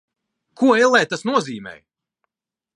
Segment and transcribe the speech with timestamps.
[0.61, 1.77] Ko, ellē, tas nozīmē?